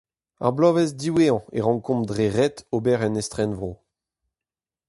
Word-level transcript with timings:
Ar 0.45 0.53
bloavezh 0.55 0.95
diwezhañ 0.99 1.39
a 1.57 1.59
rankomp 1.63 2.03
dre 2.09 2.27
ret 2.37 2.57
ober 2.75 2.99
en 3.07 3.19
estrenvro. 3.21 3.71